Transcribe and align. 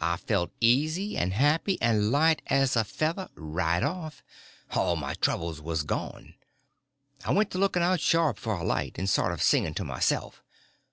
I 0.00 0.16
felt 0.16 0.50
easy 0.60 1.16
and 1.16 1.32
happy 1.32 1.80
and 1.80 2.10
light 2.10 2.42
as 2.48 2.74
a 2.74 2.82
feather 2.82 3.28
right 3.36 3.84
off. 3.84 4.20
All 4.72 4.96
my 4.96 5.14
troubles 5.14 5.60
was 5.60 5.84
gone. 5.84 6.34
I 7.24 7.30
went 7.30 7.52
to 7.52 7.58
looking 7.58 7.84
out 7.84 8.00
sharp 8.00 8.36
for 8.36 8.54
a 8.54 8.64
light, 8.64 8.98
and 8.98 9.08
sort 9.08 9.30
of 9.30 9.40
singing 9.40 9.74
to 9.74 9.84
myself. 9.84 10.42